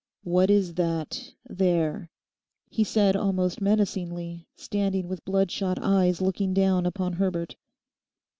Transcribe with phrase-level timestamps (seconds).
[0.23, 2.09] 'What is that—there?'
[2.71, 7.55] he said almost menacingly, standing with bloodshot eyes looking down upon Herbert.